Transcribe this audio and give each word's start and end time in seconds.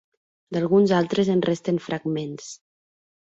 D'alguns 0.55 0.93
altres 0.99 1.29
en 1.33 1.43
resten 1.49 1.79
fragments. 1.89 2.49